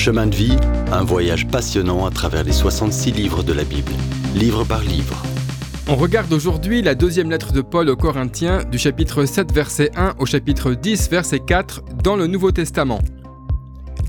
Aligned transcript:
Chemin 0.00 0.28
de 0.28 0.34
vie, 0.34 0.56
un 0.92 1.04
voyage 1.04 1.46
passionnant 1.46 2.06
à 2.06 2.10
travers 2.10 2.42
les 2.42 2.52
66 2.52 3.12
livres 3.12 3.42
de 3.42 3.52
la 3.52 3.64
Bible, 3.64 3.92
livre 4.34 4.64
par 4.64 4.80
livre. 4.80 5.22
On 5.88 5.94
regarde 5.94 6.32
aujourd'hui 6.32 6.80
la 6.80 6.94
deuxième 6.94 7.28
lettre 7.28 7.52
de 7.52 7.60
Paul 7.60 7.86
aux 7.90 7.96
Corinthiens 7.96 8.64
du 8.64 8.78
chapitre 8.78 9.26
7 9.26 9.52
verset 9.52 9.90
1 9.96 10.14
au 10.18 10.24
chapitre 10.24 10.72
10 10.72 11.10
verset 11.10 11.40
4 11.40 11.82
dans 12.02 12.16
le 12.16 12.28
Nouveau 12.28 12.50
Testament. 12.50 13.00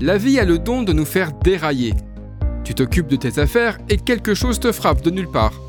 La 0.00 0.16
vie 0.16 0.38
a 0.38 0.46
le 0.46 0.58
don 0.58 0.82
de 0.82 0.94
nous 0.94 1.04
faire 1.04 1.30
dérailler. 1.44 1.92
Tu 2.64 2.72
t'occupes 2.72 3.08
de 3.08 3.16
tes 3.16 3.38
affaires 3.38 3.76
et 3.90 3.98
quelque 3.98 4.32
chose 4.32 4.60
te 4.60 4.72
frappe 4.72 5.02
de 5.02 5.10
nulle 5.10 5.30
part. 5.30 5.60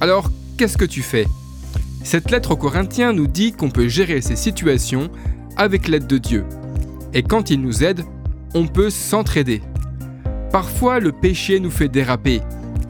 Alors, 0.00 0.30
qu'est-ce 0.56 0.78
que 0.78 0.86
tu 0.86 1.02
fais? 1.02 1.26
Cette 2.02 2.30
lettre 2.30 2.52
aux 2.52 2.56
Corinthiens 2.56 3.12
nous 3.12 3.26
dit 3.26 3.52
qu'on 3.52 3.68
peut 3.68 3.88
gérer 3.88 4.22
ces 4.22 4.36
situations 4.36 5.10
avec 5.58 5.86
l'aide 5.86 6.06
de 6.06 6.16
Dieu. 6.16 6.46
Et 7.12 7.22
quand 7.22 7.50
il 7.50 7.60
nous 7.60 7.84
aide, 7.84 8.04
on 8.54 8.66
peut 8.66 8.90
s'entraider. 8.90 9.62
Parfois, 10.52 11.00
le 11.00 11.12
péché 11.12 11.60
nous 11.60 11.70
fait 11.70 11.88
déraper. 11.88 12.40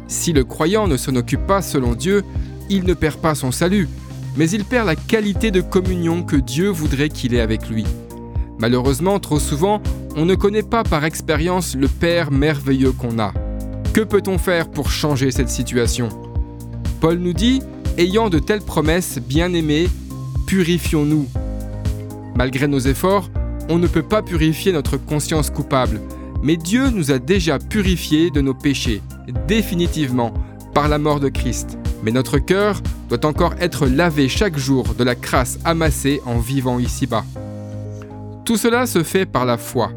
Si 0.09 0.33
le 0.33 0.45
croyant 0.45 0.87
ne 0.87 0.97
s'en 0.97 1.17
occupe 1.17 1.47
pas 1.47 1.63
selon 1.63 1.95
Dieu, 1.95 2.23
il 2.71 2.85
ne 2.85 2.95
perd 2.95 3.17
pas 3.17 3.35
son 3.35 3.51
salut, 3.51 3.89
mais 4.37 4.49
il 4.51 4.65
perd 4.65 4.87
la 4.87 4.97
qualité 4.97 5.51
de 5.51 5.61
communion 5.61 6.23
que 6.23 6.37
Dieu 6.37 6.69
voudrait 6.69 7.09
qu'il 7.09 7.35
ait 7.35 7.41
avec 7.41 7.69
lui. 7.69 7.85
Malheureusement, 8.59 9.19
trop 9.19 9.39
souvent, 9.39 9.83
on 10.17 10.25
ne 10.25 10.35
connaît 10.35 10.63
pas 10.63 10.83
par 10.83 11.05
expérience 11.05 11.75
le 11.75 11.89
Père 11.89 12.31
merveilleux 12.31 12.93
qu'on 12.93 13.19
a. 13.19 13.35
Que 13.93 14.01
peut-on 14.01 14.39
faire 14.39 14.71
pour 14.71 14.91
changer 14.91 15.31
cette 15.31 15.49
situation? 15.49 16.09
Paul 17.01 17.19
nous 17.19 17.33
dit, 17.33 17.63
ayant 17.99 18.31
de 18.31 18.39
telles 18.39 18.63
promesses, 18.63 19.19
bien-aimés, 19.19 19.89
purifions-nous. 20.47 21.27
Malgré 22.35 22.69
nos 22.69 22.79
efforts, 22.79 23.31
on 23.69 23.79
ne 23.79 23.87
peut 23.87 24.03
pas 24.03 24.23
purifier 24.23 24.73
notre 24.73 24.97
conscience 24.97 25.51
coupable, 25.51 26.01
mais 26.43 26.57
Dieu 26.57 26.91
nous 26.91 27.11
a 27.11 27.19
déjà 27.19 27.59
purifiés 27.59 28.31
de 28.31 28.41
nos 28.41 28.55
péchés, 28.55 29.03
définitivement, 29.49 30.33
par 30.75 30.89
la 30.89 30.99
mort 30.99 31.21
de 31.21 31.29
Christ. 31.29 31.79
Mais 32.03 32.13
notre 32.13 32.39
cœur 32.39 32.81
doit 33.09 33.25
encore 33.25 33.55
être 33.61 33.87
lavé 33.87 34.29
chaque 34.29 34.57
jour 34.57 34.95
de 34.97 35.05
la 35.05 35.15
crasse 35.15 35.59
amassée 35.65 36.21
en 36.27 36.39
vivant 36.39 36.79
ici-bas. 36.79 37.25
Tout 38.45 38.57
cela 38.57 38.87
se 38.87 39.03
fait 39.03 39.27
par 39.27 39.45
la 39.45 39.57
foi, 39.57 39.91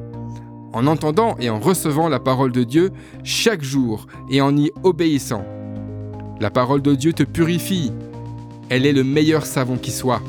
en 0.73 0.87
entendant 0.87 1.35
et 1.39 1.49
en 1.49 1.59
recevant 1.59 2.09
la 2.09 2.19
parole 2.19 2.51
de 2.51 2.63
Dieu 2.63 2.91
chaque 3.23 3.63
jour 3.63 4.07
et 4.29 4.41
en 4.41 4.55
y 4.57 4.71
obéissant. 4.83 5.45
La 6.39 6.49
parole 6.49 6.81
de 6.81 6.95
Dieu 6.95 7.13
te 7.13 7.23
purifie. 7.23 7.91
Elle 8.69 8.85
est 8.85 8.93
le 8.93 9.03
meilleur 9.03 9.45
savon 9.45 9.77
qui 9.77 9.91
soit. 9.91 10.21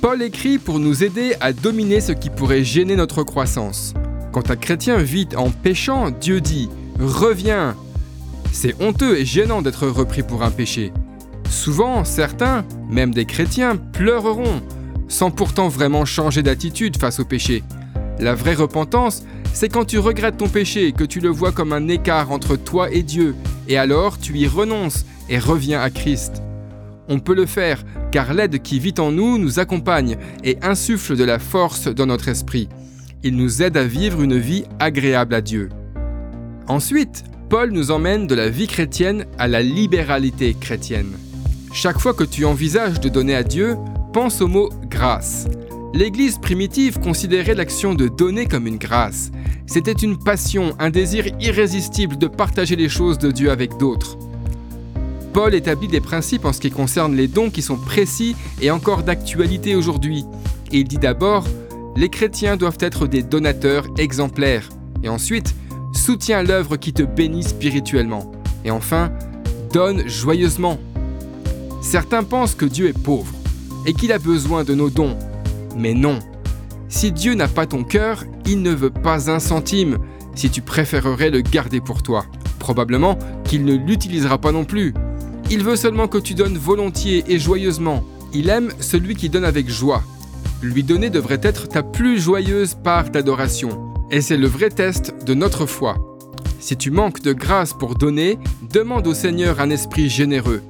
Paul 0.00 0.22
écrit 0.22 0.58
pour 0.58 0.78
nous 0.78 1.04
aider 1.04 1.34
à 1.40 1.52
dominer 1.52 2.00
ce 2.00 2.12
qui 2.12 2.30
pourrait 2.30 2.64
gêner 2.64 2.96
notre 2.96 3.22
croissance. 3.22 3.94
Quand 4.32 4.50
un 4.50 4.56
chrétien 4.56 4.98
vit 4.98 5.28
en 5.36 5.50
péchant, 5.50 6.10
Dieu 6.10 6.40
dit⁇ 6.40 6.68
Reviens!⁇ 7.02 7.70
C'est 8.52 8.80
honteux 8.82 9.18
et 9.18 9.24
gênant 9.24 9.62
d'être 9.62 9.86
repris 9.86 10.22
pour 10.22 10.42
un 10.42 10.50
péché. 10.50 10.92
Souvent, 11.48 12.04
certains, 12.04 12.64
même 12.90 13.14
des 13.14 13.24
chrétiens, 13.24 13.76
pleureront, 13.76 14.60
sans 15.08 15.30
pourtant 15.30 15.68
vraiment 15.68 16.04
changer 16.04 16.42
d'attitude 16.42 16.98
face 16.98 17.18
au 17.18 17.24
péché. 17.24 17.62
La 18.18 18.34
vraie 18.34 18.54
repentance, 18.54 19.24
c'est 19.52 19.68
quand 19.68 19.86
tu 19.86 19.98
regrettes 19.98 20.36
ton 20.36 20.48
péché, 20.48 20.92
que 20.92 21.04
tu 21.04 21.20
le 21.20 21.30
vois 21.30 21.52
comme 21.52 21.72
un 21.72 21.88
écart 21.88 22.30
entre 22.30 22.56
toi 22.56 22.90
et 22.90 23.02
Dieu, 23.02 23.34
et 23.68 23.78
alors 23.78 24.18
tu 24.18 24.36
y 24.36 24.46
renonces 24.46 25.06
et 25.28 25.38
reviens 25.38 25.80
à 25.80 25.90
Christ. 25.90 26.42
On 27.08 27.18
peut 27.18 27.34
le 27.34 27.46
faire 27.46 27.84
car 28.12 28.34
l'aide 28.34 28.62
qui 28.62 28.78
vit 28.78 28.94
en 28.98 29.12
nous 29.12 29.38
nous 29.38 29.58
accompagne 29.58 30.16
et 30.44 30.58
insuffle 30.62 31.16
de 31.16 31.24
la 31.24 31.38
force 31.38 31.88
dans 31.88 32.06
notre 32.06 32.28
esprit. 32.28 32.68
Il 33.22 33.36
nous 33.36 33.62
aide 33.62 33.76
à 33.76 33.84
vivre 33.84 34.22
une 34.22 34.38
vie 34.38 34.64
agréable 34.78 35.34
à 35.34 35.40
Dieu. 35.40 35.68
Ensuite, 36.68 37.24
Paul 37.48 37.70
nous 37.70 37.90
emmène 37.90 38.26
de 38.26 38.34
la 38.34 38.48
vie 38.48 38.66
chrétienne 38.66 39.26
à 39.38 39.46
la 39.46 39.62
libéralité 39.62 40.54
chrétienne. 40.54 41.12
Chaque 41.72 42.00
fois 42.00 42.14
que 42.14 42.24
tu 42.24 42.44
envisages 42.44 43.00
de 43.00 43.08
donner 43.08 43.34
à 43.34 43.42
Dieu, 43.42 43.76
pense 44.12 44.40
au 44.40 44.48
mot 44.48 44.70
grâce. 44.88 45.46
L'Église 45.94 46.38
primitive 46.38 46.98
considérait 46.98 47.54
l'action 47.54 47.94
de 47.94 48.08
donner 48.08 48.46
comme 48.46 48.66
une 48.66 48.78
grâce. 48.78 49.30
C'était 49.66 49.92
une 49.92 50.18
passion, 50.18 50.74
un 50.78 50.90
désir 50.90 51.26
irrésistible 51.40 52.16
de 52.18 52.26
partager 52.26 52.76
les 52.76 52.88
choses 52.88 53.18
de 53.18 53.30
Dieu 53.30 53.50
avec 53.50 53.76
d'autres. 53.78 54.18
Paul 55.36 55.54
établit 55.54 55.88
des 55.88 56.00
principes 56.00 56.46
en 56.46 56.54
ce 56.54 56.60
qui 56.60 56.70
concerne 56.70 57.14
les 57.14 57.28
dons 57.28 57.50
qui 57.50 57.60
sont 57.60 57.76
précis 57.76 58.34
et 58.62 58.70
encore 58.70 59.02
d'actualité 59.02 59.76
aujourd'hui. 59.76 60.24
Il 60.72 60.84
dit 60.84 60.96
d'abord, 60.96 61.44
les 61.94 62.08
chrétiens 62.08 62.56
doivent 62.56 62.78
être 62.80 63.06
des 63.06 63.22
donateurs 63.22 63.84
exemplaires. 63.98 64.70
Et 65.02 65.10
ensuite, 65.10 65.54
soutiens 65.92 66.42
l'œuvre 66.42 66.78
qui 66.78 66.94
te 66.94 67.02
bénit 67.02 67.42
spirituellement. 67.42 68.32
Et 68.64 68.70
enfin, 68.70 69.12
donne 69.74 70.08
joyeusement. 70.08 70.78
Certains 71.82 72.24
pensent 72.24 72.54
que 72.54 72.64
Dieu 72.64 72.88
est 72.88 72.98
pauvre 72.98 73.34
et 73.84 73.92
qu'il 73.92 74.12
a 74.12 74.18
besoin 74.18 74.64
de 74.64 74.74
nos 74.74 74.88
dons. 74.88 75.18
Mais 75.76 75.92
non. 75.92 76.18
Si 76.88 77.12
Dieu 77.12 77.34
n'a 77.34 77.48
pas 77.48 77.66
ton 77.66 77.84
cœur, 77.84 78.24
il 78.46 78.62
ne 78.62 78.70
veut 78.70 78.88
pas 78.88 79.30
un 79.30 79.38
centime, 79.38 79.98
si 80.34 80.48
tu 80.48 80.62
préférerais 80.62 81.28
le 81.28 81.42
garder 81.42 81.82
pour 81.82 82.02
toi. 82.02 82.24
Probablement 82.58 83.18
qu'il 83.44 83.66
ne 83.66 83.74
l'utilisera 83.74 84.38
pas 84.38 84.50
non 84.50 84.64
plus. 84.64 84.94
Il 85.48 85.62
veut 85.62 85.76
seulement 85.76 86.08
que 86.08 86.18
tu 86.18 86.34
donnes 86.34 86.58
volontiers 86.58 87.22
et 87.28 87.38
joyeusement. 87.38 88.02
Il 88.34 88.48
aime 88.48 88.72
celui 88.80 89.14
qui 89.14 89.28
donne 89.28 89.44
avec 89.44 89.70
joie. 89.70 90.02
Lui 90.60 90.82
donner 90.82 91.08
devrait 91.08 91.40
être 91.40 91.68
ta 91.68 91.84
plus 91.84 92.20
joyeuse 92.20 92.74
part 92.74 93.10
d'adoration. 93.10 93.94
Et 94.10 94.20
c'est 94.20 94.36
le 94.36 94.48
vrai 94.48 94.70
test 94.70 95.14
de 95.24 95.34
notre 95.34 95.64
foi. 95.66 96.18
Si 96.58 96.76
tu 96.76 96.90
manques 96.90 97.22
de 97.22 97.32
grâce 97.32 97.72
pour 97.72 97.94
donner, 97.94 98.38
demande 98.72 99.06
au 99.06 99.14
Seigneur 99.14 99.60
un 99.60 99.70
esprit 99.70 100.08
généreux. 100.08 100.62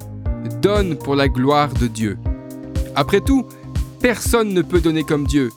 Donne 0.60 0.96
pour 0.96 1.16
la 1.16 1.28
gloire 1.28 1.72
de 1.72 1.86
Dieu. 1.86 2.18
Après 2.94 3.22
tout, 3.22 3.46
personne 4.02 4.52
ne 4.52 4.60
peut 4.60 4.80
donner 4.80 5.04
comme 5.04 5.26
Dieu. 5.26 5.52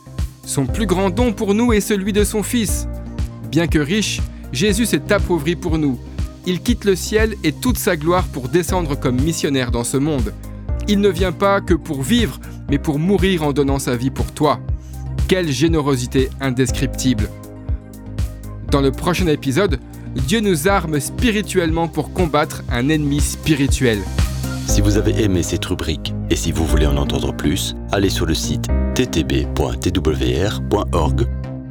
Son 0.46 0.66
plus 0.66 0.86
grand 0.86 1.10
don 1.10 1.34
pour 1.34 1.54
nous 1.54 1.74
est 1.74 1.82
celui 1.82 2.14
de 2.14 2.24
son 2.24 2.42
Fils. 2.42 2.88
Bien 3.52 3.68
que 3.68 3.80
riche, 3.80 4.22
Jésus 4.54 4.86
s'est 4.86 5.12
appauvri 5.12 5.58
pour 5.58 5.78
nous 5.78 6.00
il 6.46 6.62
quitte 6.62 6.86
le 6.86 6.96
ciel 6.96 7.36
et 7.44 7.52
toute 7.52 7.78
sa 7.78 7.98
gloire 7.98 8.26
pour 8.28 8.50
descendre 8.50 9.00
comme 9.00 9.22
missionnaire 9.22 9.72
dans 9.72 9.84
ce 9.84 9.98
monde. 9.98 10.34
Il 10.88 11.02
ne 11.02 11.10
vient 11.10 11.32
pas 11.32 11.62
que 11.62 11.74
pour 11.74 12.02
vivre, 12.02 12.40
mais 12.70 12.78
pour 12.80 13.00
mourir 13.00 13.44
en 13.44 13.54
donnant 13.54 13.80
sa 13.80 13.96
vie 13.96 14.10
pour 14.10 14.32
toi. 14.32 14.60
Quelle 15.28 15.52
générosité 15.52 16.30
indescriptible. 16.42 17.30
Dans 18.72 18.82
le 18.82 18.92
prochain 18.92 19.28
épisode, 19.28 19.80
Dieu 20.16 20.40
nous 20.40 20.68
arme 20.68 21.00
spirituellement 21.00 21.88
pour 21.88 22.14
combattre 22.14 22.64
un 22.70 22.90
ennemi 22.90 23.20
spirituel. 23.20 24.00
Si 24.68 24.82
vous 24.82 24.98
avez 24.98 25.24
aimé 25.24 25.44
cette 25.44 25.66
rubrique 25.66 26.14
et 26.30 26.36
si 26.36 26.52
vous 26.52 26.66
voulez 26.66 26.86
en 26.86 26.98
entendre 26.98 27.34
plus, 27.34 27.76
allez 27.92 28.10
sur 28.10 28.26
le 28.26 28.34
site 28.34 28.68
ttb.twr.org 28.96 29.58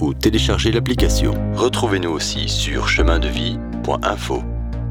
ou 0.01 0.15
téléchargez 0.15 0.71
l'application. 0.73 1.35
Retrouvez-nous 1.55 2.11
aussi 2.11 2.49
sur 2.49 2.89
chemindevie.info. 2.89 4.43